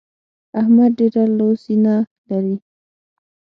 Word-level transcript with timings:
احمد 0.59 0.91
ډېره 0.99 1.23
لو 1.37 1.49
سينه 1.63 1.95
لري. 2.29 2.55